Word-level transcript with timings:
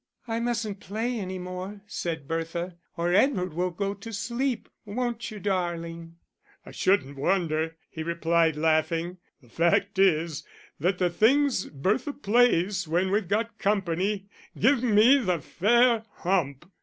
"I 0.27 0.39
mustn't 0.39 0.79
play 0.79 1.19
any 1.19 1.37
more," 1.37 1.81
said 1.85 2.27
Bertha, 2.27 2.75
"or 2.97 3.13
Eddie 3.13 3.33
will 3.33 3.69
go 3.69 3.93
to 3.93 4.11
sleep 4.11 4.67
won't 4.83 5.29
you, 5.29 5.39
darling?" 5.39 6.15
"I 6.65 6.71
shouldn't 6.71 7.19
wonder," 7.19 7.75
he 7.87 8.01
replied, 8.01 8.55
laughing. 8.55 9.17
"The 9.43 9.49
fact 9.49 9.99
is 9.99 10.43
that 10.79 10.97
the 10.97 11.11
things 11.11 11.67
Bertha 11.67 12.13
plays 12.13 12.87
when 12.87 13.11
we've 13.11 13.27
got 13.27 13.59
company 13.59 14.25
give 14.59 14.81
me 14.81 15.19
the 15.19 15.37
fair 15.37 16.03
hump!" 16.15 16.65